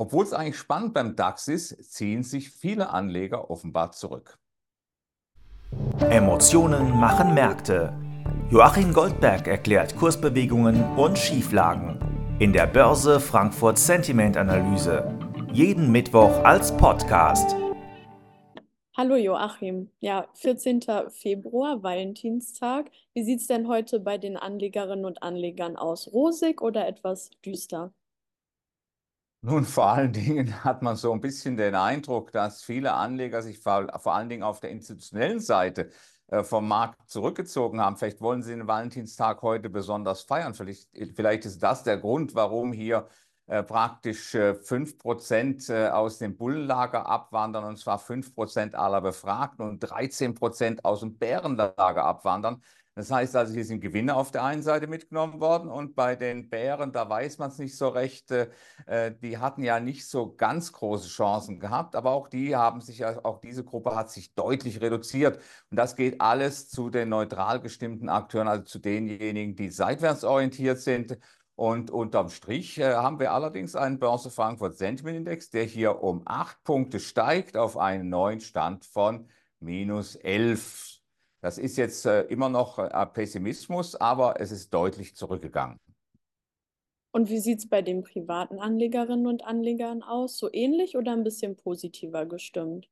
[0.00, 4.38] Obwohl es eigentlich spannend beim DAX ist, ziehen sich viele Anleger offenbar zurück.
[6.08, 7.92] Emotionen machen Märkte.
[8.50, 11.98] Joachim Goldberg erklärt Kursbewegungen und Schieflagen
[12.38, 15.14] in der Börse Frankfurt Sentiment Analyse.
[15.52, 17.54] Jeden Mittwoch als Podcast.
[18.96, 19.90] Hallo Joachim.
[19.98, 20.80] Ja, 14.
[21.10, 22.90] Februar, Valentinstag.
[23.12, 26.10] Wie sieht es denn heute bei den Anlegerinnen und Anlegern aus?
[26.10, 27.92] Rosig oder etwas düster?
[29.42, 33.58] Nun, vor allen Dingen hat man so ein bisschen den Eindruck, dass viele Anleger sich
[33.58, 35.90] vor, vor allen Dingen auf der institutionellen Seite
[36.26, 37.96] äh, vom Markt zurückgezogen haben.
[37.96, 40.54] Vielleicht wollen sie den Valentinstag heute besonders feiern.
[40.54, 43.29] Vielleicht, vielleicht ist das der Grund, warum hier äh,
[43.64, 50.84] praktisch äh, 5% äh, aus dem Bullenlager abwandern, und zwar 5% aller Befragten und 13%
[50.84, 52.62] aus dem Bärenlager abwandern.
[52.94, 56.50] Das heißt also, hier sind Gewinne auf der einen Seite mitgenommen worden und bei den
[56.50, 58.48] Bären, da weiß man es nicht so recht, äh,
[58.86, 63.04] äh, die hatten ja nicht so ganz große Chancen gehabt, aber auch die haben sich,
[63.04, 65.40] auch diese Gruppe hat sich deutlich reduziert.
[65.70, 70.78] Und das geht alles zu den neutral gestimmten Akteuren, also zu denjenigen, die seitwärts orientiert
[70.78, 71.18] sind.
[71.60, 76.22] Und unterm Strich äh, haben wir allerdings einen Börse Frankfurt Sentiment Index, der hier um
[76.24, 81.02] acht Punkte steigt auf einen neuen Stand von minus 11.
[81.42, 85.78] Das ist jetzt äh, immer noch äh, Pessimismus, aber es ist deutlich zurückgegangen.
[87.12, 90.38] Und wie sieht es bei den privaten Anlegerinnen und Anlegern aus?
[90.38, 92.88] So ähnlich oder ein bisschen positiver gestimmt?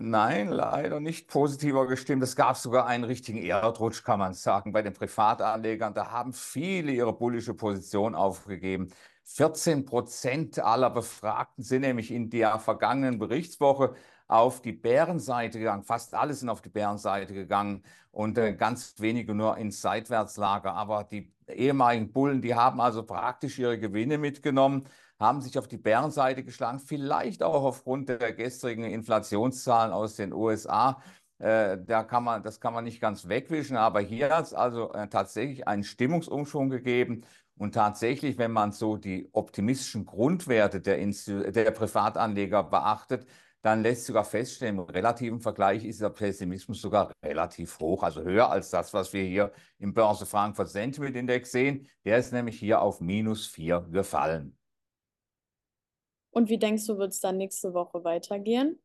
[0.00, 2.22] Nein, leider nicht positiver gestimmt.
[2.22, 5.94] Es gab sogar einen richtigen Erdrutsch, kann man sagen, bei den Privatanlegern.
[5.94, 8.88] Da haben viele ihre bullische Position aufgegeben.
[9.34, 13.94] 14 Prozent aller Befragten sind nämlich in der vergangenen Berichtswoche
[14.26, 15.84] auf die Bärenseite gegangen.
[15.84, 20.72] Fast alle sind auf die Bärenseite gegangen und äh, ganz wenige nur ins Seitwärtslager.
[20.72, 24.84] Aber die ehemaligen Bullen, die haben also praktisch ihre Gewinne mitgenommen,
[25.20, 31.02] haben sich auf die Bärenseite geschlagen, vielleicht auch aufgrund der gestrigen Inflationszahlen aus den USA.
[31.38, 34.92] Äh, da kann man, das kann man nicht ganz wegwischen, aber hier hat es also
[34.92, 37.24] äh, tatsächlich einen Stimmungsumschwung gegeben.
[37.58, 43.26] Und tatsächlich, wenn man so die optimistischen Grundwerte der, der Privatanleger beachtet,
[43.62, 48.48] dann lässt sogar feststellen, im relativen Vergleich ist der Pessimismus sogar relativ hoch, also höher
[48.48, 51.88] als das, was wir hier im Börse Frankfurt Sentiment Index sehen.
[52.04, 54.56] Der ist nämlich hier auf minus 4 gefallen.
[56.30, 58.80] Und wie denkst du, wird es dann nächste Woche weitergehen?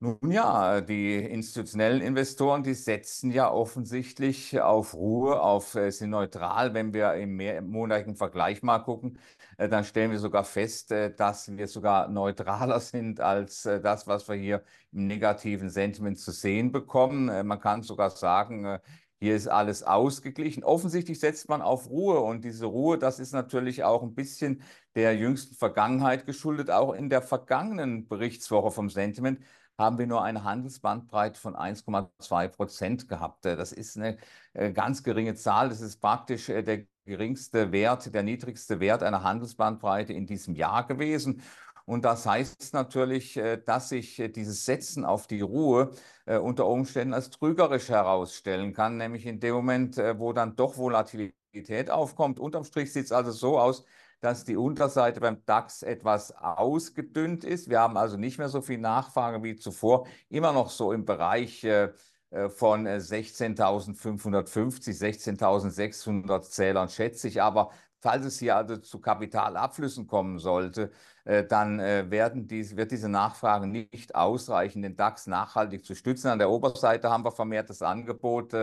[0.00, 6.74] Nun ja, die institutionellen Investoren, die setzen ja offensichtlich auf Ruhe, auf äh, sind neutral.
[6.74, 9.18] Wenn wir im mehrmonatigen Vergleich mal gucken,
[9.56, 14.28] äh, dann stellen wir sogar fest, äh, dass wir sogar neutraler sind als das, was
[14.28, 14.62] wir hier
[14.92, 17.46] im negativen Sentiment zu sehen bekommen.
[17.46, 18.78] Man kann sogar sagen,
[19.20, 20.64] hier ist alles ausgeglichen.
[20.64, 24.62] Offensichtlich setzt man auf Ruhe und diese Ruhe, das ist natürlich auch ein bisschen
[24.96, 26.70] der jüngsten Vergangenheit geschuldet.
[26.70, 29.40] Auch in der vergangenen Berichtswoche vom Sentiment
[29.78, 33.44] haben wir nur eine Handelsbandbreite von 1,2 Prozent gehabt.
[33.44, 34.18] Das ist eine
[34.52, 35.68] äh, ganz geringe Zahl.
[35.68, 40.86] Das ist praktisch äh, der geringste Wert, der niedrigste Wert einer Handelsbandbreite in diesem Jahr
[40.86, 41.42] gewesen.
[41.86, 45.90] Und das heißt natürlich, äh, dass sich dieses Setzen auf die Ruhe
[46.26, 52.40] unter Umständen als trügerisch herausstellen kann, nämlich in dem Moment, wo dann doch Volatilität aufkommt.
[52.40, 53.84] Unterm Strich sieht es also so aus,
[54.24, 57.68] dass die Unterseite beim DAX etwas ausgedünnt ist.
[57.68, 61.62] Wir haben also nicht mehr so viel Nachfrage wie zuvor, immer noch so im Bereich
[61.62, 61.90] äh,
[62.30, 67.42] äh von 16.550, äh, 16.600 Zählern, schätze ich.
[67.42, 67.70] Aber
[68.00, 70.90] falls es hier also zu Kapitalabflüssen kommen sollte,
[71.26, 76.28] äh, dann werden dies, wird diese Nachfrage nicht ausreichen, den DAX nachhaltig zu stützen.
[76.28, 78.54] An der Oberseite haben wir vermehrt das Angebot.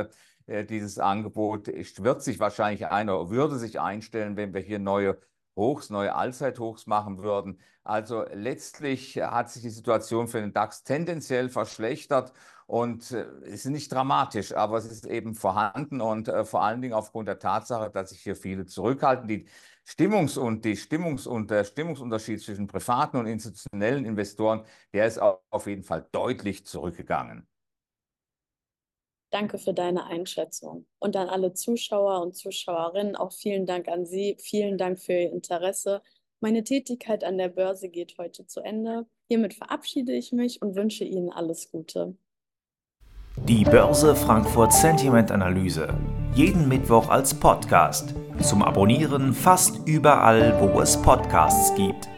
[0.48, 5.20] Dieses Angebot wird sich wahrscheinlich ein würde sich einstellen, wenn wir hier neue
[5.56, 7.60] Hochs, neue Allzeithochs machen würden.
[7.84, 12.34] Also letztlich hat sich die Situation für den DAX tendenziell verschlechtert
[12.68, 16.94] und äh, ist nicht dramatisch, aber es ist eben vorhanden und äh, vor allen Dingen
[16.94, 19.28] aufgrund der Tatsache, dass sich hier viele zurückhalten.
[19.28, 19.46] Die
[19.86, 25.68] Stimmungs- und die Stimmungs- und der Stimmungsunterschied zwischen privaten und institutionellen Investoren, der ist auf
[25.68, 27.48] jeden Fall deutlich zurückgegangen.
[29.32, 30.86] Danke für deine Einschätzung.
[31.00, 34.36] Und an alle Zuschauer und Zuschauerinnen auch vielen Dank an Sie.
[34.40, 36.02] Vielen Dank für Ihr Interesse.
[36.42, 39.06] Meine Tätigkeit an der Börse geht heute zu Ende.
[39.30, 42.16] Hiermit verabschiede ich mich und wünsche Ihnen alles Gute.
[43.48, 45.88] Die Börse Frankfurt Sentiment Analyse.
[46.36, 48.14] Jeden Mittwoch als Podcast.
[48.42, 52.10] Zum Abonnieren fast überall, wo es Podcasts gibt.